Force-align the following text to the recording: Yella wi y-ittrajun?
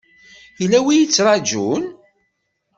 Yella 0.61 0.79
wi 0.85 0.91
y-ittrajun? 0.97 1.83